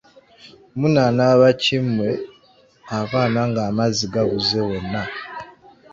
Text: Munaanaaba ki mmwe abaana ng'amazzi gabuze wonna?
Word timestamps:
Munaanaaba 0.79 1.47
ki 1.61 1.77
mmwe 1.83 2.09
abaana 2.99 3.41
ng'amazzi 3.49 4.05
gabuze 4.13 4.57
wonna? 4.67 5.03